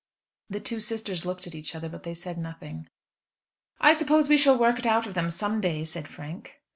The 0.49 0.59
two 0.59 0.79
sisters 0.79 1.27
looked 1.27 1.45
at 1.45 1.53
each 1.53 1.75
other, 1.75 1.87
but 1.87 2.01
they 2.01 2.15
said 2.15 2.39
nothing. 2.39 2.89
"I 3.79 3.93
suppose 3.93 4.29
we 4.29 4.35
shall 4.37 4.57
work 4.57 4.79
it 4.79 4.87
out 4.87 5.05
of 5.05 5.13
them 5.13 5.29
some 5.29 5.61
day," 5.61 5.83
said 5.83 6.07
Frank. 6.07 6.59